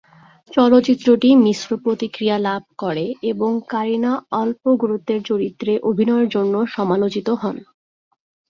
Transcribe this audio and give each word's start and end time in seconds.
চলচ্চিত্রটি 0.51 1.29
মিশ্র 1.43 1.69
প্রতিক্রিয়া 1.83 2.37
লাভ 2.39 2.63
করে 2.79 3.03
এবং 3.31 3.51
কারিনা 3.69 4.11
অল্প 4.41 4.63
গুরুত্বের 4.81 5.19
চরিত্রে 5.29 5.73
অভিনয়ের 5.89 6.27
জন্য 6.35 6.53
সমালোচিত 6.75 7.27
হন। 7.41 7.55